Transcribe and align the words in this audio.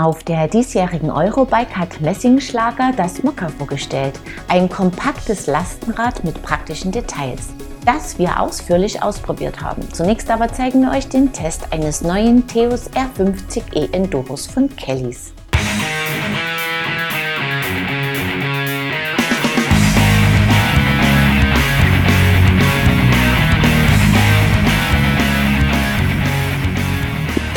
Auf 0.00 0.24
der 0.24 0.48
diesjährigen 0.48 1.10
Eurobike 1.10 1.76
hat 1.76 2.00
Messingschlager 2.00 2.92
das 2.96 3.22
Mokka 3.22 3.48
vorgestellt, 3.48 4.18
ein 4.48 4.66
kompaktes 4.70 5.46
Lastenrad 5.46 6.24
mit 6.24 6.42
praktischen 6.42 6.90
Details, 6.90 7.50
das 7.84 8.18
wir 8.18 8.40
ausführlich 8.40 9.02
ausprobiert 9.02 9.60
haben. 9.60 9.82
Zunächst 9.92 10.30
aber 10.30 10.50
zeigen 10.50 10.80
wir 10.80 10.92
euch 10.92 11.10
den 11.10 11.34
Test 11.34 11.70
eines 11.70 12.00
neuen 12.00 12.46
Theos 12.46 12.88
R50e 12.92 13.92
Enduros 13.92 14.46
von 14.46 14.74
Kellys. 14.74 15.34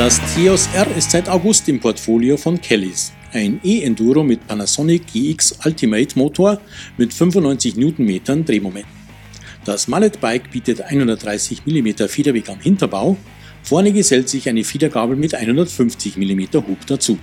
Das 0.03 0.19
Theos 0.35 0.67
R 0.73 0.97
ist 0.97 1.11
seit 1.11 1.29
August 1.29 1.69
im 1.69 1.79
Portfolio 1.79 2.35
von 2.35 2.59
Kellys. 2.59 3.13
Ein 3.31 3.61
E-Enduro 3.63 4.21
mit 4.21 4.45
Panasonic 4.45 5.03
GX 5.07 5.59
Ultimate 5.63 6.19
Motor 6.19 6.59
mit 6.97 7.13
95 7.13 7.77
Newtonmetern 7.77 8.43
Drehmoment. 8.43 8.85
Das 9.63 9.87
Mallet 9.87 10.19
Bike 10.19 10.51
bietet 10.51 10.81
130 10.81 11.65
mm 11.65 12.09
Federweg 12.09 12.49
am 12.49 12.59
Hinterbau, 12.59 13.15
vorne 13.61 13.93
gesellt 13.93 14.27
sich 14.27 14.49
eine 14.49 14.65
Federgabel 14.65 15.15
mit 15.15 15.35
150 15.35 16.17
mm 16.17 16.53
Hub 16.55 16.85
dazu. 16.85 17.17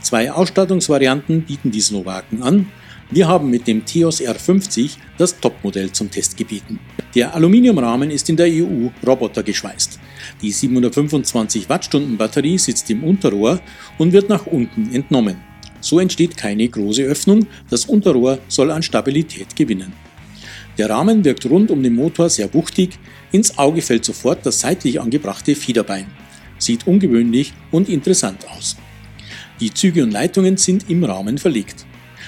Zwei 0.00 0.32
Ausstattungsvarianten 0.32 1.42
bieten 1.42 1.70
die 1.70 1.80
Slowaken 1.80 2.42
an. 2.42 2.66
Wir 3.12 3.28
haben 3.28 3.48
mit 3.48 3.68
dem 3.68 3.84
Theos 3.84 4.20
R50 4.20 4.96
das 5.18 5.38
Topmodell 5.38 5.92
zum 5.92 6.10
Test 6.10 6.36
gebeten. 6.36 6.80
Der 7.14 7.34
Aluminiumrahmen 7.34 8.10
ist 8.10 8.30
in 8.30 8.36
der 8.36 8.46
EU 8.46 8.88
robotergeschweißt. 9.06 10.00
Die 10.40 10.50
725 10.50 11.68
Wattstunden 11.68 12.16
Batterie 12.16 12.56
sitzt 12.56 12.88
im 12.90 13.04
Unterrohr 13.04 13.60
und 13.98 14.12
wird 14.12 14.30
nach 14.30 14.46
unten 14.46 14.94
entnommen. 14.94 15.36
So 15.82 16.00
entsteht 16.00 16.36
keine 16.36 16.66
große 16.68 17.02
Öffnung, 17.02 17.46
das 17.68 17.84
Unterrohr 17.84 18.38
soll 18.48 18.70
an 18.70 18.82
Stabilität 18.82 19.54
gewinnen. 19.54 19.92
Der 20.78 20.88
Rahmen 20.88 21.22
wirkt 21.24 21.44
rund 21.44 21.70
um 21.70 21.82
den 21.82 21.94
Motor 21.94 22.30
sehr 22.30 22.54
wuchtig, 22.54 22.98
ins 23.30 23.58
Auge 23.58 23.82
fällt 23.82 24.06
sofort 24.06 24.46
das 24.46 24.60
seitlich 24.60 24.98
angebrachte 24.98 25.54
Fiederbein. 25.54 26.06
Sieht 26.56 26.86
ungewöhnlich 26.86 27.52
und 27.72 27.90
interessant 27.90 28.46
aus. 28.56 28.76
Die 29.60 29.74
Züge 29.74 30.02
und 30.02 30.12
Leitungen 30.12 30.56
sind 30.56 30.88
im 30.88 31.04
Rahmen 31.04 31.36
verlegt. 31.36 31.84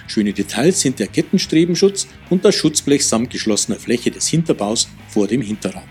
Schöne 0.07 0.33
Details 0.33 0.81
sind 0.81 0.99
der 0.99 1.07
Kettenstrebenschutz 1.07 2.07
und 2.31 2.45
das 2.45 2.55
Schutzblech 2.55 3.07
samt 3.07 3.31
geschlossener 3.31 3.79
Fläche 3.79 4.11
des 4.11 4.29
Hinterbaus 4.29 4.89
vor 5.09 5.27
dem 5.27 5.41
Hinterrad. 5.41 5.87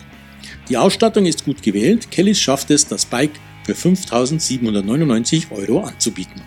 Die 0.70 0.78
Ausstattung 0.78 1.26
ist 1.26 1.46
gut 1.46 1.62
gewählt, 1.62 2.10
Kellys 2.12 2.40
schafft 2.40 2.72
es, 2.72 2.88
das 2.88 3.06
Bike 3.06 3.40
für 3.66 3.74
5.799 3.74 5.52
Euro 5.52 5.82
anzubieten. 5.82 6.42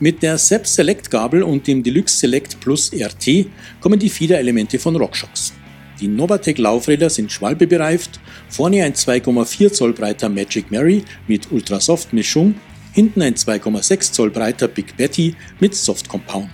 Mit 0.00 0.22
der 0.22 0.38
SEP 0.38 0.66
Select 0.66 1.10
Gabel 1.10 1.42
und 1.42 1.66
dem 1.66 1.82
Deluxe 1.82 2.16
Select 2.16 2.60
Plus 2.60 2.92
RT 2.92 3.46
kommen 3.80 3.98
die 3.98 4.10
Fiederelemente 4.10 4.78
von 4.78 4.96
RockShox. 4.96 5.54
Die 6.00 6.08
Novatec 6.08 6.58
Laufräder 6.58 7.08
sind 7.08 7.30
schwalbebereift, 7.30 8.18
vorne 8.48 8.82
ein 8.82 8.94
2,4 8.94 9.72
Zoll 9.72 9.92
breiter 9.92 10.28
Magic 10.28 10.70
Mary 10.70 11.04
mit 11.28 11.52
Ultrasoft 11.52 12.12
Mischung, 12.12 12.56
hinten 12.92 13.22
ein 13.22 13.34
2,6 13.34 14.12
Zoll 14.12 14.30
breiter 14.30 14.66
Big 14.66 14.96
Betty 14.96 15.36
mit 15.60 15.74
Soft 15.76 16.08
Compound. 16.08 16.50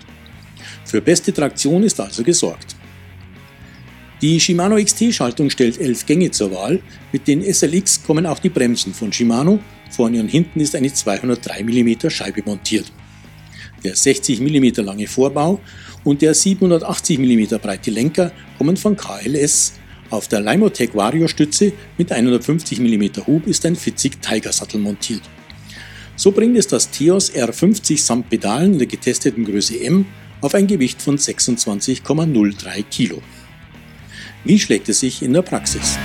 Für 0.90 1.00
beste 1.00 1.32
Traktion 1.32 1.84
ist 1.84 2.00
also 2.00 2.24
gesorgt. 2.24 2.74
Die 4.20 4.40
Shimano 4.40 4.74
XT-Schaltung 4.74 5.48
stellt 5.48 5.80
11 5.80 6.04
Gänge 6.04 6.32
zur 6.32 6.50
Wahl. 6.50 6.80
Mit 7.12 7.28
den 7.28 7.44
SLX 7.44 8.02
kommen 8.02 8.26
auch 8.26 8.40
die 8.40 8.48
Bremsen 8.48 8.92
von 8.92 9.12
Shimano. 9.12 9.60
Vorne 9.88 10.18
und 10.18 10.26
hinten 10.26 10.58
ist 10.58 10.74
eine 10.74 10.92
203 10.92 11.62
mm 11.62 12.10
Scheibe 12.10 12.42
montiert. 12.44 12.90
Der 13.84 13.94
60 13.94 14.40
mm 14.40 14.84
lange 14.84 15.06
Vorbau 15.06 15.60
und 16.02 16.22
der 16.22 16.34
780 16.34 17.20
mm 17.20 17.58
breite 17.62 17.92
Lenker 17.92 18.32
kommen 18.58 18.76
von 18.76 18.96
KLS. 18.96 19.74
Auf 20.10 20.26
der 20.26 20.40
Limotech 20.40 20.92
Vario 20.92 21.28
Stütze 21.28 21.72
mit 21.98 22.10
150 22.10 22.80
mm 22.80 23.28
Hub 23.28 23.46
ist 23.46 23.64
ein 23.64 23.76
Fitzig 23.76 24.20
Tiger 24.20 24.52
Sattel 24.52 24.80
montiert. 24.80 25.22
So 26.16 26.32
bringt 26.32 26.58
es 26.58 26.66
das 26.66 26.90
Theos 26.90 27.32
R50 27.32 27.96
samt 27.96 28.28
Pedalen 28.28 28.72
in 28.72 28.78
der 28.78 28.88
getesteten 28.88 29.44
Größe 29.44 29.80
M 29.80 30.04
auf 30.40 30.54
ein 30.54 30.66
Gewicht 30.66 31.02
von 31.02 31.18
26,03 31.18 32.84
Kilo. 32.84 33.22
Wie 34.44 34.58
schlägt 34.58 34.88
es 34.88 35.00
sich 35.00 35.22
in 35.22 35.32
der 35.32 35.42
Praxis? 35.42 35.98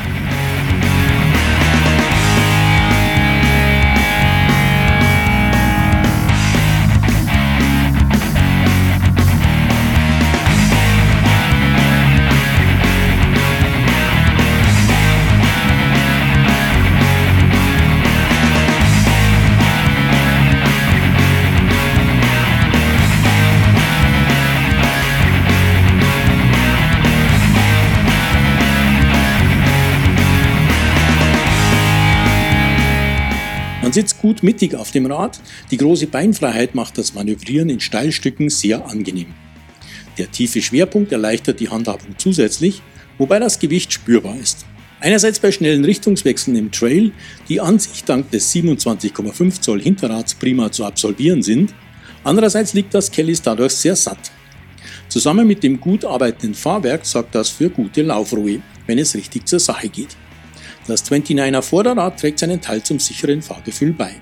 Gut 34.25 34.41
mittig 34.41 34.73
auf 34.73 34.89
dem 34.89 35.05
Rad, 35.05 35.39
die 35.69 35.77
große 35.77 36.07
Beinfreiheit 36.07 36.73
macht 36.73 36.97
das 36.97 37.13
Manövrieren 37.13 37.69
in 37.69 37.79
Steilstücken 37.79 38.49
sehr 38.49 38.83
angenehm. 38.87 39.27
Der 40.17 40.31
tiefe 40.31 40.63
Schwerpunkt 40.63 41.11
erleichtert 41.11 41.59
die 41.59 41.69
Handhabung 41.69 42.15
zusätzlich, 42.17 42.81
wobei 43.19 43.37
das 43.37 43.59
Gewicht 43.59 43.93
spürbar 43.93 44.35
ist. 44.41 44.65
Einerseits 44.99 45.37
bei 45.37 45.51
schnellen 45.51 45.85
Richtungswechseln 45.85 46.57
im 46.57 46.71
Trail, 46.71 47.11
die 47.49 47.61
an 47.61 47.77
sich 47.77 48.03
dank 48.03 48.31
des 48.31 48.51
27,5 48.51 49.61
Zoll 49.61 49.79
Hinterrads 49.79 50.33
prima 50.33 50.71
zu 50.71 50.85
absolvieren 50.85 51.43
sind, 51.43 51.75
andererseits 52.23 52.73
liegt 52.73 52.95
das 52.95 53.11
Kellys 53.11 53.43
dadurch 53.43 53.73
sehr 53.73 53.95
satt. 53.95 54.31
Zusammen 55.07 55.45
mit 55.45 55.61
dem 55.61 55.79
gut 55.79 56.03
arbeitenden 56.03 56.55
Fahrwerk 56.55 57.05
sorgt 57.05 57.35
das 57.35 57.49
für 57.49 57.69
gute 57.69 58.01
Laufruhe, 58.01 58.63
wenn 58.87 58.97
es 58.97 59.13
richtig 59.13 59.47
zur 59.47 59.59
Sache 59.59 59.87
geht. 59.87 60.17
Das 60.87 61.03
29er 61.09 61.61
Vorderrad 61.61 62.19
trägt 62.19 62.39
seinen 62.39 62.61
Teil 62.61 62.83
zum 62.83 62.99
sicheren 62.99 63.41
Fahrgefühl 63.41 63.93
bei. 63.93 64.15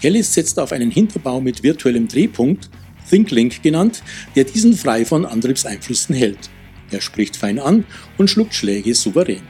Kellis 0.00 0.32
setzt 0.34 0.58
auf 0.58 0.72
einen 0.72 0.90
Hinterbau 0.90 1.40
mit 1.40 1.62
virtuellem 1.62 2.08
Drehpunkt, 2.08 2.70
ThinkLink 3.08 3.62
genannt, 3.62 4.02
der 4.34 4.44
diesen 4.44 4.74
frei 4.74 5.04
von 5.04 5.26
Antriebseinflüssen 5.26 6.14
hält. 6.14 6.50
Er 6.90 7.00
spricht 7.00 7.36
fein 7.36 7.58
an 7.58 7.84
und 8.18 8.28
schluckt 8.28 8.54
Schläge 8.54 8.94
souverän. 8.94 9.42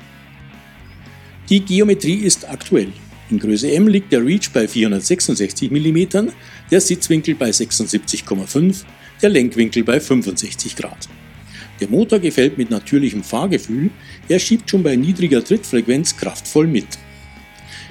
Die 1.48 1.60
Geometrie 1.60 2.16
ist 2.16 2.48
aktuell. 2.48 2.92
In 3.30 3.38
Größe 3.38 3.70
M 3.72 3.86
liegt 3.86 4.12
der 4.12 4.24
Reach 4.24 4.50
bei 4.52 4.66
466 4.66 5.70
mm, 5.70 6.28
der 6.70 6.80
Sitzwinkel 6.80 7.34
bei 7.34 7.50
76,5, 7.50 8.84
der 9.22 9.30
Lenkwinkel 9.30 9.84
bei 9.84 10.00
65 10.00 10.76
Grad. 10.76 11.08
Der 11.80 11.88
Motor 11.88 12.18
gefällt 12.18 12.58
mit 12.58 12.70
natürlichem 12.70 13.24
Fahrgefühl, 13.24 13.90
er 14.28 14.38
schiebt 14.38 14.68
schon 14.68 14.82
bei 14.82 14.96
niedriger 14.96 15.42
Trittfrequenz 15.42 16.16
kraftvoll 16.16 16.66
mit. 16.66 16.86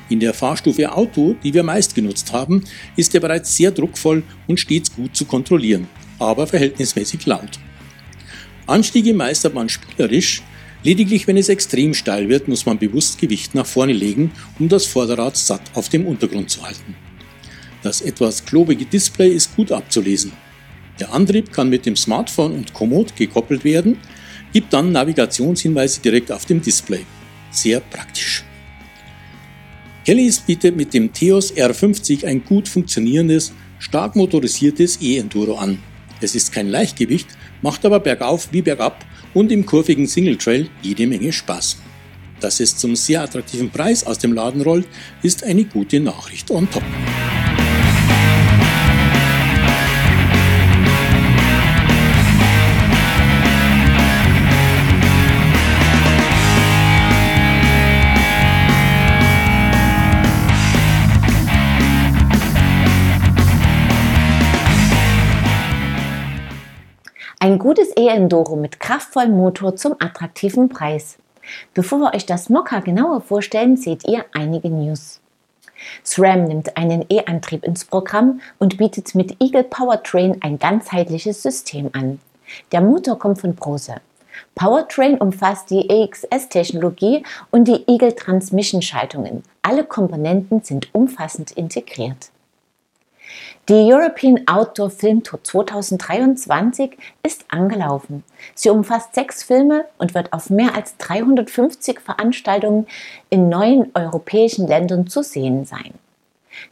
In 0.09 0.19
der 0.19 0.33
Fahrstufe 0.33 0.91
Auto, 0.91 1.35
die 1.43 1.53
wir 1.53 1.63
meist 1.63 1.95
genutzt 1.95 2.31
haben, 2.31 2.63
ist 2.95 3.13
er 3.13 3.21
bereits 3.21 3.55
sehr 3.55 3.71
druckvoll 3.71 4.23
und 4.47 4.59
stets 4.59 4.93
gut 4.95 5.15
zu 5.15 5.25
kontrollieren, 5.25 5.87
aber 6.19 6.47
verhältnismäßig 6.47 7.25
laut. 7.25 7.59
Anstiege 8.67 9.13
meistert 9.13 9.55
man 9.55 9.69
spielerisch, 9.69 10.43
lediglich 10.83 11.27
wenn 11.27 11.37
es 11.37 11.49
extrem 11.49 11.93
steil 11.93 12.29
wird, 12.29 12.47
muss 12.47 12.65
man 12.65 12.77
bewusst 12.77 13.19
Gewicht 13.19 13.55
nach 13.55 13.65
vorne 13.65 13.93
legen, 13.93 14.31
um 14.59 14.69
das 14.69 14.85
Vorderrad 14.85 15.37
satt 15.37 15.61
auf 15.73 15.89
dem 15.89 16.05
Untergrund 16.05 16.49
zu 16.51 16.63
halten. 16.63 16.95
Das 17.81 18.01
etwas 18.01 18.45
klobige 18.45 18.85
Display 18.85 19.29
ist 19.29 19.55
gut 19.55 19.71
abzulesen. 19.71 20.31
Der 20.99 21.13
Antrieb 21.13 21.53
kann 21.53 21.69
mit 21.69 21.85
dem 21.85 21.95
Smartphone 21.95 22.53
und 22.53 22.73
Komoot 22.73 23.15
gekoppelt 23.15 23.63
werden, 23.63 23.97
gibt 24.51 24.73
dann 24.73 24.91
Navigationshinweise 24.91 26.01
direkt 26.01 26.31
auf 26.31 26.45
dem 26.45 26.61
Display. 26.61 27.05
Sehr 27.51 27.79
praktisch. 27.79 28.43
Kellys 30.05 30.39
bietet 30.39 30.75
mit 30.75 30.93
dem 30.93 31.13
Theos 31.13 31.53
R50 31.53 32.25
ein 32.25 32.43
gut 32.43 32.67
funktionierendes, 32.67 33.53
stark 33.79 34.15
motorisiertes 34.15 35.01
E-Enduro 35.01 35.55
an. 35.55 35.79
Es 36.21 36.35
ist 36.35 36.51
kein 36.51 36.67
Leichtgewicht, 36.67 37.27
macht 37.61 37.85
aber 37.85 37.99
bergauf 37.99 38.49
wie 38.51 38.61
bergab 38.61 39.05
und 39.33 39.51
im 39.51 39.65
kurvigen 39.65 40.07
Single 40.07 40.37
Trail 40.37 40.69
jede 40.81 41.07
Menge 41.07 41.31
Spaß. 41.31 41.77
Dass 42.39 42.59
es 42.59 42.75
zum 42.75 42.95
sehr 42.95 43.21
attraktiven 43.21 43.69
Preis 43.69 44.05
aus 44.05 44.17
dem 44.17 44.33
Laden 44.33 44.61
rollt, 44.61 44.87
ist 45.21 45.43
eine 45.43 45.65
gute 45.65 45.99
Nachricht 45.99 46.49
on 46.51 46.69
top. 46.69 46.83
Gutes 67.59 67.89
E-Enduro 67.97 68.55
mit 68.55 68.79
kraftvollem 68.79 69.35
Motor 69.35 69.75
zum 69.75 69.93
attraktiven 69.99 70.69
Preis. 70.69 71.17
Bevor 71.73 71.99
wir 71.99 72.13
euch 72.13 72.25
das 72.25 72.47
Mokka 72.47 72.79
genauer 72.79 73.19
vorstellen, 73.19 73.75
seht 73.75 74.07
ihr 74.07 74.23
einige 74.33 74.69
News. 74.69 75.19
SRAM 76.05 76.45
nimmt 76.45 76.77
einen 76.77 77.05
E-Antrieb 77.09 77.65
ins 77.65 77.83
Programm 77.83 78.39
und 78.59 78.77
bietet 78.77 79.13
mit 79.13 79.41
Eagle 79.41 79.65
Powertrain 79.65 80.37
ein 80.41 80.57
ganzheitliches 80.57 81.43
System 81.43 81.89
an. 81.91 82.19
Der 82.71 82.79
Motor 82.79 83.19
kommt 83.19 83.41
von 83.41 83.55
Brose. 83.55 83.95
Powertrain 84.55 85.17
umfasst 85.17 85.69
die 85.69 85.89
EXS-Technologie 85.89 87.23
und 87.51 87.67
die 87.67 87.83
Eagle 87.87 88.15
Transmission-Schaltungen. 88.15 89.43
Alle 89.63 89.83
Komponenten 89.83 90.63
sind 90.63 90.87
umfassend 90.95 91.51
integriert. 91.51 92.31
Die 93.67 93.73
European 93.73 94.47
Outdoor 94.47 94.89
Film 94.89 95.23
Tour 95.23 95.43
2023 95.43 96.97
ist 97.21 97.45
angelaufen. 97.49 98.23
Sie 98.55 98.69
umfasst 98.69 99.13
sechs 99.13 99.43
Filme 99.43 99.85
und 99.97 100.15
wird 100.15 100.33
auf 100.33 100.49
mehr 100.49 100.75
als 100.75 100.97
350 100.97 101.99
Veranstaltungen 101.99 102.87
in 103.29 103.49
neun 103.49 103.91
europäischen 103.93 104.67
Ländern 104.67 105.07
zu 105.07 105.21
sehen 105.21 105.65
sein. 105.65 105.93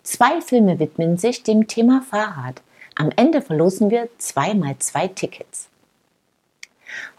Zwei 0.04 0.42
Filme 0.42 0.80
widmen 0.80 1.18
sich 1.18 1.44
dem 1.44 1.68
Thema 1.68 2.02
Fahrrad. 2.02 2.62
Am 2.96 3.12
Ende 3.16 3.42
verlosen 3.42 3.92
wir 3.92 4.10
zweimal 4.18 4.76
zwei 4.80 5.08
Tickets. 5.08 5.70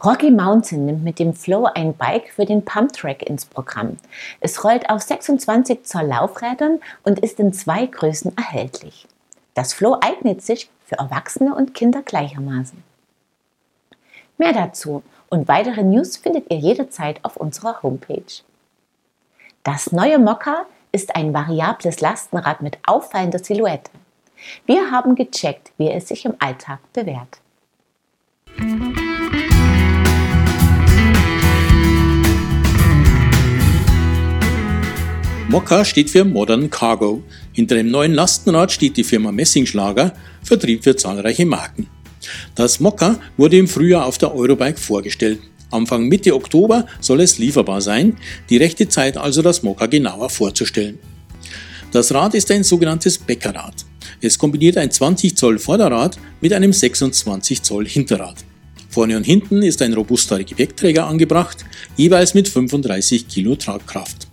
Rocky 0.04 0.30
Mountain 0.30 0.86
nimmt 0.86 1.04
mit 1.04 1.18
dem 1.18 1.34
Flow 1.34 1.68
ein 1.72 1.94
Bike 1.94 2.30
für 2.30 2.46
den 2.46 2.64
Pump 2.64 2.92
Track 2.92 3.22
ins 3.22 3.44
Programm. 3.44 3.96
Es 4.40 4.64
rollt 4.64 4.90
auf 4.90 5.02
26 5.02 5.84
Zoll 5.84 6.06
Laufrädern 6.06 6.80
und 7.04 7.20
ist 7.20 7.38
in 7.38 7.52
zwei 7.52 7.86
Größen 7.86 8.36
erhältlich. 8.36 9.06
Das 9.58 9.74
Flow 9.74 9.98
eignet 10.00 10.40
sich 10.40 10.70
für 10.84 11.00
Erwachsene 11.00 11.52
und 11.52 11.74
Kinder 11.74 12.02
gleichermaßen. 12.02 12.80
Mehr 14.36 14.52
dazu 14.52 15.02
und 15.30 15.48
weitere 15.48 15.82
News 15.82 16.16
findet 16.16 16.48
ihr 16.48 16.58
jederzeit 16.58 17.18
auf 17.24 17.36
unserer 17.36 17.82
Homepage. 17.82 18.44
Das 19.64 19.90
neue 19.90 20.20
Mokka 20.20 20.64
ist 20.92 21.16
ein 21.16 21.34
variables 21.34 22.00
Lastenrad 22.00 22.62
mit 22.62 22.78
auffallender 22.86 23.40
Silhouette. 23.40 23.90
Wir 24.64 24.92
haben 24.92 25.16
gecheckt, 25.16 25.72
wie 25.76 25.90
es 25.90 26.06
sich 26.06 26.24
im 26.24 26.36
Alltag 26.38 26.78
bewährt. 26.92 27.40
Mokka 35.50 35.82
steht 35.86 36.10
für 36.10 36.26
Modern 36.26 36.68
Cargo. 36.68 37.22
Hinter 37.54 37.76
dem 37.76 37.90
neuen 37.90 38.12
Lastenrad 38.12 38.70
steht 38.70 38.98
die 38.98 39.04
Firma 39.04 39.32
Messingschlager, 39.32 40.12
Vertrieb 40.42 40.84
für 40.84 40.94
zahlreiche 40.94 41.46
Marken. 41.46 41.86
Das 42.54 42.80
Mokka 42.80 43.18
wurde 43.38 43.56
im 43.56 43.66
Frühjahr 43.66 44.04
auf 44.04 44.18
der 44.18 44.34
Eurobike 44.34 44.78
vorgestellt. 44.78 45.38
Anfang 45.70 46.06
Mitte 46.06 46.34
Oktober 46.34 46.86
soll 47.00 47.22
es 47.22 47.38
lieferbar 47.38 47.80
sein, 47.80 48.18
die 48.50 48.58
rechte 48.58 48.90
Zeit 48.90 49.16
also 49.16 49.40
das 49.40 49.62
Mokka 49.62 49.86
genauer 49.86 50.28
vorzustellen. 50.28 50.98
Das 51.92 52.12
Rad 52.12 52.34
ist 52.34 52.50
ein 52.50 52.62
sogenanntes 52.62 53.16
Bäckerrad. 53.16 53.86
Es 54.20 54.36
kombiniert 54.38 54.76
ein 54.76 54.90
20 54.90 55.34
Zoll 55.34 55.58
Vorderrad 55.58 56.18
mit 56.42 56.52
einem 56.52 56.74
26 56.74 57.62
Zoll 57.62 57.88
Hinterrad. 57.88 58.36
Vorne 58.90 59.16
und 59.16 59.24
hinten 59.24 59.62
ist 59.62 59.80
ein 59.80 59.94
robuster 59.94 60.44
Gepäckträger 60.44 61.06
angebracht, 61.06 61.64
jeweils 61.96 62.34
mit 62.34 62.48
35 62.48 63.28
Kilo 63.28 63.56
Tragkraft. 63.56 64.27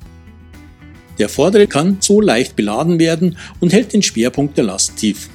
Der 1.20 1.30
vordere 1.30 1.68
kann 1.68 1.98
so 2.00 2.22
leicht 2.22 2.56
beladen 2.56 3.00
werden 3.00 3.38
und 3.60 3.74
hält 3.74 3.94
den 3.94 4.02
Schwerpunkt 4.02 4.58
der 4.58 4.66
Last 4.66 4.98
tief. 4.98 5.30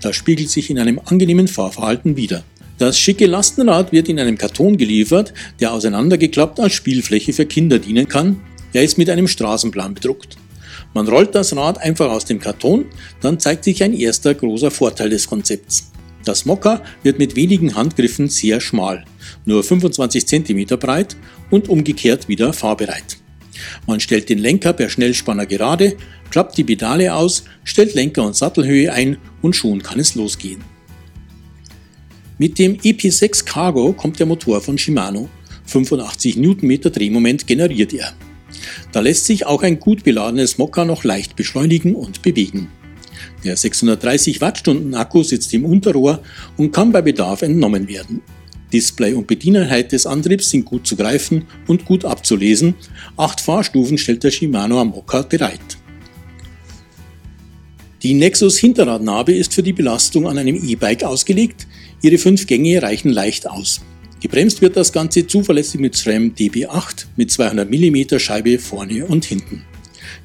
Das 0.00 0.14
spiegelt 0.16 0.50
sich 0.50 0.70
in 0.70 0.78
einem 0.78 1.00
angenehmen 1.04 1.48
Fahrverhalten 1.48 2.16
wider. 2.16 2.44
Das 2.78 2.98
schicke 2.98 3.26
Lastenrad 3.26 3.92
wird 3.92 4.08
in 4.08 4.18
einem 4.18 4.36
Karton 4.36 4.76
geliefert, 4.76 5.32
der 5.60 5.72
auseinandergeklappt 5.72 6.58
als 6.60 6.74
Spielfläche 6.74 7.32
für 7.32 7.46
Kinder 7.46 7.78
dienen 7.78 8.08
kann. 8.08 8.40
Er 8.72 8.82
ist 8.82 8.98
mit 8.98 9.08
einem 9.08 9.28
Straßenplan 9.28 9.94
bedruckt. 9.94 10.36
Man 10.92 11.08
rollt 11.08 11.34
das 11.34 11.56
Rad 11.56 11.78
einfach 11.78 12.10
aus 12.10 12.24
dem 12.24 12.40
Karton, 12.40 12.86
dann 13.20 13.40
zeigt 13.40 13.64
sich 13.64 13.82
ein 13.82 13.94
erster 13.94 14.34
großer 14.34 14.70
Vorteil 14.70 15.10
des 15.10 15.26
Konzepts. 15.26 15.90
Das 16.24 16.46
Mokka 16.46 16.82
wird 17.02 17.18
mit 17.18 17.36
wenigen 17.36 17.74
Handgriffen 17.74 18.28
sehr 18.28 18.60
schmal, 18.60 19.04
nur 19.44 19.62
25 19.62 20.26
cm 20.26 20.66
breit 20.78 21.16
und 21.50 21.68
umgekehrt 21.68 22.28
wieder 22.28 22.52
fahrbereit. 22.52 23.18
Man 23.86 24.00
stellt 24.00 24.28
den 24.28 24.38
Lenker 24.38 24.72
per 24.72 24.88
Schnellspanner 24.88 25.46
gerade, 25.46 25.96
klappt 26.30 26.56
die 26.58 26.64
Pedale 26.64 27.14
aus, 27.14 27.44
stellt 27.64 27.94
Lenker 27.94 28.24
und 28.24 28.36
Sattelhöhe 28.36 28.92
ein 28.92 29.18
und 29.42 29.56
schon 29.56 29.82
kann 29.82 30.00
es 30.00 30.14
losgehen. 30.14 30.62
Mit 32.38 32.58
dem 32.58 32.76
EP6 32.78 33.44
Cargo 33.44 33.92
kommt 33.92 34.18
der 34.18 34.26
Motor 34.26 34.60
von 34.60 34.76
Shimano. 34.76 35.28
85 35.66 36.36
Newtonmeter 36.36 36.90
Drehmoment 36.90 37.46
generiert 37.46 37.92
er. 37.92 38.12
Da 38.92 39.00
lässt 39.00 39.26
sich 39.26 39.46
auch 39.46 39.62
ein 39.62 39.78
gut 39.78 40.04
beladenes 40.04 40.58
Mokka 40.58 40.84
noch 40.84 41.04
leicht 41.04 41.36
beschleunigen 41.36 41.94
und 41.94 42.22
bewegen. 42.22 42.68
Der 43.44 43.56
630 43.56 44.40
Wattstunden 44.40 44.94
Akku 44.94 45.22
sitzt 45.22 45.52
im 45.54 45.64
Unterrohr 45.64 46.22
und 46.56 46.72
kann 46.72 46.92
bei 46.92 47.02
Bedarf 47.02 47.42
entnommen 47.42 47.88
werden. 47.88 48.22
Display 48.74 49.14
und 49.14 49.28
Bedieneinheit 49.28 49.92
des 49.92 50.04
Antriebs 50.04 50.50
sind 50.50 50.64
gut 50.64 50.84
zu 50.84 50.96
greifen 50.96 51.46
und 51.68 51.84
gut 51.84 52.04
abzulesen. 52.04 52.74
Acht 53.16 53.40
Fahrstufen 53.40 53.98
stellt 53.98 54.24
der 54.24 54.32
Shimano 54.32 54.80
Amoka 54.80 55.22
bereit. 55.22 55.78
Die 58.02 58.14
Nexus 58.14 58.58
Hinterradnabe 58.58 59.32
ist 59.32 59.54
für 59.54 59.62
die 59.62 59.72
Belastung 59.72 60.26
an 60.26 60.38
einem 60.38 60.56
E-Bike 60.56 61.04
ausgelegt. 61.04 61.68
Ihre 62.02 62.18
fünf 62.18 62.48
Gänge 62.48 62.82
reichen 62.82 63.12
leicht 63.12 63.48
aus. 63.48 63.80
Gebremst 64.20 64.60
wird 64.60 64.76
das 64.76 64.92
Ganze 64.92 65.24
zuverlässig 65.26 65.80
mit 65.80 65.94
SRAM 65.94 66.34
DB8 66.34 67.06
mit 67.14 67.30
200 67.30 67.70
mm 67.70 68.18
Scheibe 68.18 68.58
vorne 68.58 69.06
und 69.06 69.24
hinten. 69.24 69.62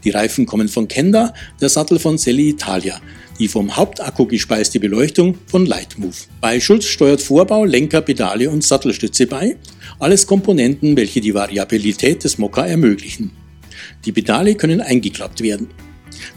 Die 0.04 0.10
Reifen 0.10 0.48
kommen 0.48 0.70
von 0.70 0.88
Kenda, 0.88 1.36
der 1.62 1.70
Sattel 1.70 2.00
von 2.00 2.18
Selli 2.18 2.50
Italia, 2.50 3.00
die 3.40 3.48
vom 3.48 3.76
Hauptakku 3.76 4.26
gespeiste 4.26 4.80
Beleuchtung 4.80 5.38
von 5.48 5.66
Lightmove. 5.66 6.28
Bei 6.42 6.60
Schulz 6.60 6.86
steuert 6.86 7.22
Vorbau, 7.22 7.66
Lenker, 7.66 8.02
Pedale 8.02 8.50
und 8.50 8.64
Sattelstütze 8.64 9.28
bei, 9.28 9.56
alles 9.98 10.28
Komponenten, 10.28 10.98
welche 10.98 11.22
die 11.22 11.34
Variabilität 11.34 12.24
des 12.24 12.38
Mokka 12.38 12.66
ermöglichen. 12.66 13.32
Die 14.06 14.12
Pedale 14.12 14.56
können 14.56 14.82
eingeklappt 14.82 15.42
werden. 15.42 15.70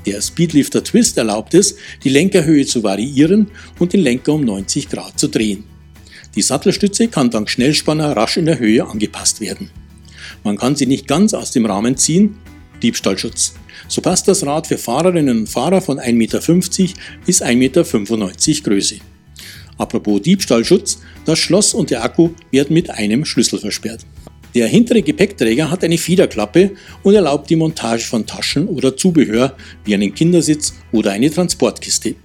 Der 0.06 0.20
Speedlifter 0.20 0.84
Twist 0.84 1.18
erlaubt 1.18 1.54
es, 1.54 1.76
die 2.04 2.08
Lenkerhöhe 2.08 2.66
zu 2.66 2.82
variieren 2.82 3.48
und 3.78 3.92
den 3.92 4.00
Lenker 4.00 4.34
um 4.34 4.44
90 4.44 4.88
Grad 4.88 5.18
zu 5.18 5.28
drehen. 5.28 5.64
Die 6.34 6.42
Sattelstütze 6.42 7.08
kann 7.08 7.30
dank 7.30 7.50
Schnellspanner 7.50 8.16
rasch 8.16 8.36
in 8.36 8.46
der 8.46 8.58
Höhe 8.58 8.86
angepasst 8.86 9.40
werden. 9.40 9.70
Man 10.44 10.56
kann 10.56 10.76
sie 10.76 10.86
nicht 10.86 11.06
ganz 11.06 11.34
aus 11.34 11.50
dem 11.50 11.66
Rahmen 11.66 11.96
ziehen, 11.96 12.36
Diebstahlschutz. 12.82 13.54
So 13.88 14.00
passt 14.00 14.28
das 14.28 14.44
Rad 14.44 14.66
für 14.66 14.78
Fahrerinnen 14.78 15.40
und 15.40 15.48
Fahrer 15.48 15.80
von 15.80 15.98
1,50 15.98 16.12
Meter 16.12 16.40
bis 17.24 17.42
1,95 17.42 17.56
Meter 17.56 18.62
Größe. 18.62 18.96
Apropos 19.78 20.22
Diebstahlschutz, 20.22 21.00
das 21.24 21.38
Schloss 21.38 21.74
und 21.74 21.90
der 21.90 22.04
Akku 22.04 22.30
werden 22.50 22.74
mit 22.74 22.90
einem 22.90 23.24
Schlüssel 23.24 23.58
versperrt. 23.58 24.04
Der 24.54 24.66
hintere 24.66 25.02
Gepäckträger 25.02 25.70
hat 25.70 25.82
eine 25.82 25.96
Federklappe 25.96 26.72
und 27.02 27.14
erlaubt 27.14 27.48
die 27.48 27.56
Montage 27.56 28.04
von 28.04 28.26
Taschen 28.26 28.68
oder 28.68 28.96
Zubehör 28.96 29.56
wie 29.84 29.94
einen 29.94 30.14
Kindersitz 30.14 30.74
oder 30.92 31.12
eine 31.12 31.30
Transportkiste. 31.30 32.16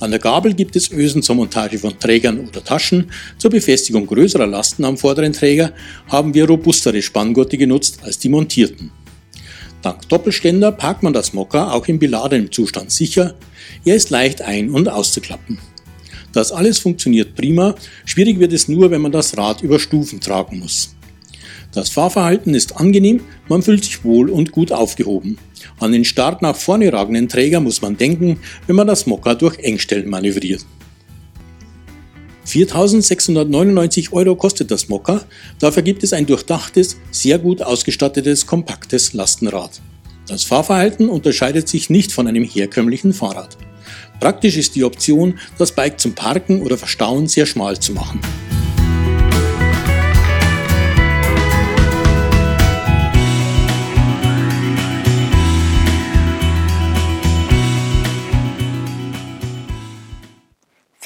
An 0.00 0.10
der 0.10 0.20
Gabel 0.20 0.52
gibt 0.52 0.76
es 0.76 0.90
Ösen 0.90 1.22
zur 1.22 1.36
Montage 1.36 1.78
von 1.78 1.98
Trägern 1.98 2.40
oder 2.40 2.62
Taschen. 2.62 3.10
Zur 3.38 3.50
Befestigung 3.50 4.06
größerer 4.06 4.46
Lasten 4.46 4.84
am 4.84 4.98
vorderen 4.98 5.32
Träger 5.32 5.72
haben 6.08 6.34
wir 6.34 6.46
robustere 6.46 7.00
Spanngurte 7.00 7.56
genutzt 7.56 8.00
als 8.02 8.18
die 8.18 8.28
montierten. 8.28 8.90
Dank 9.86 10.08
Doppelständer 10.08 10.72
parkt 10.72 11.04
man 11.04 11.12
das 11.12 11.32
Mokka 11.32 11.70
auch 11.70 11.86
im 11.86 12.00
beladenen 12.00 12.50
Zustand 12.50 12.90
sicher. 12.90 13.34
Er 13.84 13.94
ist 13.94 14.10
leicht 14.10 14.42
ein- 14.42 14.70
und 14.70 14.88
auszuklappen. 14.88 15.58
Das 16.32 16.50
alles 16.50 16.80
funktioniert 16.80 17.36
prima, 17.36 17.76
schwierig 18.04 18.40
wird 18.40 18.52
es 18.52 18.66
nur, 18.66 18.90
wenn 18.90 19.00
man 19.00 19.12
das 19.12 19.38
Rad 19.38 19.62
über 19.62 19.78
Stufen 19.78 20.20
tragen 20.20 20.58
muss. 20.58 20.96
Das 21.70 21.88
Fahrverhalten 21.88 22.52
ist 22.52 22.76
angenehm, 22.76 23.20
man 23.48 23.62
fühlt 23.62 23.84
sich 23.84 24.02
wohl 24.02 24.28
und 24.28 24.50
gut 24.50 24.72
aufgehoben. 24.72 25.38
An 25.78 25.92
den 25.92 26.04
stark 26.04 26.42
nach 26.42 26.56
vorne 26.56 26.92
ragenden 26.92 27.28
Träger 27.28 27.60
muss 27.60 27.80
man 27.80 27.96
denken, 27.96 28.40
wenn 28.66 28.74
man 28.74 28.88
das 28.88 29.06
Mokka 29.06 29.36
durch 29.36 29.56
Engstellen 29.60 30.08
manövriert. 30.08 30.66
4.699 32.46 34.12
Euro 34.12 34.36
kostet 34.36 34.70
das 34.70 34.88
Mokka, 34.88 35.22
dafür 35.58 35.82
gibt 35.82 36.04
es 36.04 36.12
ein 36.12 36.26
durchdachtes, 36.26 36.96
sehr 37.10 37.38
gut 37.38 37.62
ausgestattetes, 37.62 38.46
kompaktes 38.46 39.12
Lastenrad. 39.12 39.80
Das 40.28 40.44
Fahrverhalten 40.44 41.08
unterscheidet 41.08 41.68
sich 41.68 41.90
nicht 41.90 42.12
von 42.12 42.26
einem 42.26 42.44
herkömmlichen 42.44 43.12
Fahrrad. 43.12 43.56
Praktisch 44.20 44.56
ist 44.56 44.74
die 44.74 44.84
Option, 44.84 45.38
das 45.58 45.72
Bike 45.72 46.00
zum 46.00 46.14
Parken 46.14 46.62
oder 46.62 46.78
Verstauen 46.78 47.28
sehr 47.28 47.46
schmal 47.46 47.78
zu 47.78 47.92
machen. 47.92 48.20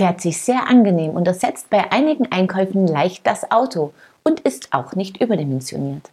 Fährt 0.00 0.22
sich 0.22 0.40
sehr 0.40 0.66
angenehm 0.66 1.10
und 1.10 1.26
ersetzt 1.26 1.68
bei 1.68 1.92
einigen 1.92 2.32
Einkäufen 2.32 2.86
leicht 2.86 3.26
das 3.26 3.50
Auto 3.50 3.92
und 4.22 4.40
ist 4.40 4.72
auch 4.72 4.94
nicht 4.94 5.20
überdimensioniert. 5.20 6.08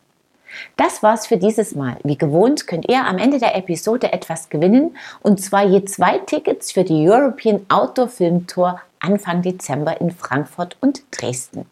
Das 0.76 1.04
war's 1.04 1.26
für 1.26 1.38
dieses 1.38 1.74
Mal. 1.74 1.96
Wie 2.04 2.18
gewohnt 2.18 2.68
könnt 2.68 2.90
ihr 2.90 3.06
am 3.06 3.18
Ende 3.18 3.40
der 3.40 3.56
Episode 3.56 4.12
etwas 4.12 4.50
gewinnen 4.50 4.98
und 5.22 5.40
zwar 5.40 5.64
je 5.64 5.86
zwei 5.86 6.18
Tickets 6.18 6.74
für 6.74 6.84
die 6.84 7.08
European 7.08 7.66
Outdoor 7.70 8.10
Film 8.10 8.46
Tour 8.46 8.82
Anfang 9.00 9.42
Dezember 9.42 10.02
in 10.02 10.12
Frankfurt 10.12 10.76
und 10.82 11.04
Dresden. 11.12 11.66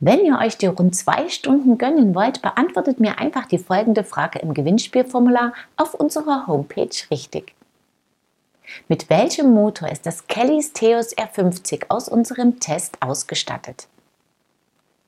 Wenn 0.00 0.24
ihr 0.24 0.38
euch 0.38 0.56
die 0.56 0.68
rund 0.68 0.96
zwei 0.96 1.28
Stunden 1.28 1.76
gönnen 1.76 2.14
wollt, 2.14 2.40
beantwortet 2.40 2.98
mir 2.98 3.18
einfach 3.18 3.44
die 3.44 3.58
folgende 3.58 4.04
Frage 4.04 4.38
im 4.38 4.54
Gewinnspielformular 4.54 5.52
auf 5.76 5.92
unserer 5.92 6.46
Homepage 6.46 6.96
richtig. 7.10 7.52
Mit 8.88 9.10
welchem 9.10 9.52
Motor 9.52 9.90
ist 9.90 10.06
das 10.06 10.26
Kellys 10.26 10.72
Theos 10.72 11.16
R50 11.16 11.86
aus 11.88 12.08
unserem 12.08 12.60
Test 12.60 12.96
ausgestattet? 13.00 13.88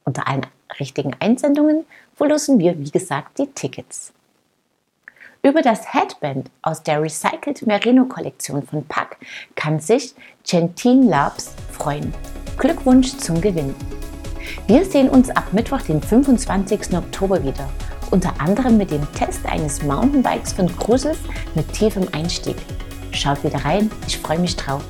Unter 0.05 0.27
allen 0.27 0.47
richtigen 0.79 1.15
Einsendungen 1.21 1.85
verlosen 2.15 2.59
wir, 2.59 2.79
wie 2.79 2.91
gesagt, 2.91 3.39
die 3.39 3.47
Tickets. 3.47 4.13
Über 5.43 5.63
das 5.63 5.95
Headband 5.95 6.51
aus 6.61 6.83
der 6.83 7.01
Recycled 7.01 7.67
Merino 7.67 8.05
Kollektion 8.05 8.63
von 8.63 8.85
Pack 8.85 9.17
kann 9.55 9.81
sich 9.81 10.15
Gentine 10.45 11.09
Labs 11.09 11.55
freuen. 11.73 12.13
Glückwunsch 12.59 13.17
zum 13.17 13.41
Gewinn! 13.41 13.75
Wir 14.67 14.85
sehen 14.85 15.09
uns 15.09 15.31
ab 15.31 15.53
Mittwoch, 15.53 15.81
den 15.83 16.03
25. 16.03 16.95
Oktober 16.95 17.43
wieder, 17.43 17.71
unter 18.11 18.39
anderem 18.41 18.77
mit 18.77 18.91
dem 18.91 19.07
Test 19.15 19.47
eines 19.47 19.83
Mountainbikes 19.83 20.53
von 20.53 20.67
Cruises 20.77 21.19
mit 21.55 21.73
tiefem 21.73 22.07
Einstieg. 22.13 22.57
Schaut 23.13 23.43
wieder 23.45 23.65
rein, 23.65 23.91
ich 24.07 24.19
freue 24.19 24.39
mich 24.39 24.57
drauf. 24.57 24.83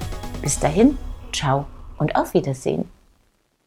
Bis 0.43 0.59
dahin, 0.59 0.99
ciao 1.33 1.67
und 1.99 2.17
auf 2.17 2.35
Wiedersehen. 2.35 2.89